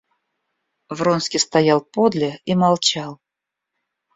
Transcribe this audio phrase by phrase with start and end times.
[0.89, 3.21] Вронский стоял подле и молчал.